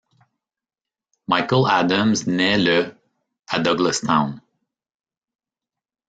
[1.27, 2.91] Michael Adams naît le
[3.45, 4.41] à Douglastown.